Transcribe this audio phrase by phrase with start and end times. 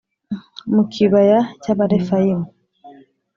[0.73, 2.47] mu kibaya cy’Abarefayimu: